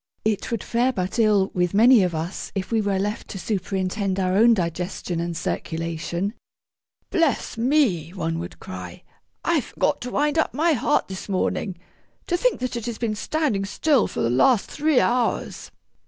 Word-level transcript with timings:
It 0.25 0.49
would 0.49 0.63
fare 0.63 0.91
but 0.91 1.19
ill 1.19 1.51
with 1.53 1.75
many 1.75 2.01
of 2.01 2.15
us 2.15 2.51
if 2.55 2.71
we 2.71 2.81
were 2.81 2.97
left 2.97 3.27
to 3.27 3.37
superintend 3.39 4.19
our 4.19 4.33
own 4.35 4.55
digestion 4.55 5.19
and 5.19 5.37
circulation. 5.37 6.33
'Bless 7.11 7.55
me!' 7.55 8.09
one 8.09 8.39
would 8.39 8.59
cry, 8.59 9.03
'I 9.45 9.61
forgot 9.61 10.01
to 10.01 10.09
wind 10.09 10.39
up 10.39 10.55
my 10.55 10.73
heart 10.73 11.07
this 11.07 11.29
morning! 11.29 11.77
To 12.25 12.35
think 12.35 12.61
that 12.61 12.75
it 12.75 12.87
has 12.87 12.97
been 12.97 13.13
standing 13.13 13.63
still 13.63 14.07
for 14.07 14.21
the 14.21 14.31
last 14.31 14.71
three 14.71 14.99
hours!' 14.99 15.69